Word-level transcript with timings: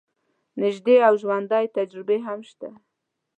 نژدې 0.61 0.95
او 1.07 1.13
ژوندۍ 1.21 1.65
تجربې 1.77 2.17
هم 2.25 2.39
شته. 2.49 2.69